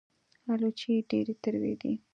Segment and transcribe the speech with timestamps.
[0.51, 1.93] الوچې ډېرې تروې دي